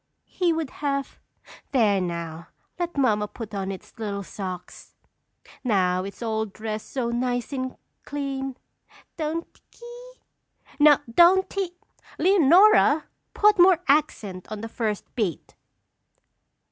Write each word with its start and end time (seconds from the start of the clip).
"He 0.25 0.51
would 0.51 0.71
have" 0.81 1.19
There 1.73 2.01
now, 2.01 2.47
let 2.79 2.97
mamma 2.97 3.27
put 3.27 3.53
on 3.53 3.71
its 3.71 3.93
little 3.99 4.23
socks. 4.23 4.95
Now 5.63 6.03
it's 6.03 6.23
all 6.23 6.47
dressed 6.47 6.89
so 6.89 7.11
nice 7.11 7.53
and 7.53 7.75
clean. 8.03 8.57
Don'ty 9.15 9.61
ky! 9.69 10.19
No, 10.79 10.97
don'ty! 11.07 11.75
Leonora! 12.17 13.03
Put 13.35 13.59
more 13.59 13.77
accent 13.87 14.51
on 14.51 14.61
the 14.61 14.67
first 14.69 15.05
beat. 15.13 15.53